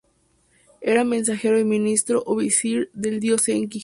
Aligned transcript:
Era 0.81 1.03
mensajero 1.03 1.59
y 1.59 1.63
ministro 1.63 2.23
o 2.25 2.35
visir 2.35 2.89
del 2.95 3.19
dios 3.19 3.47
Enki. 3.49 3.79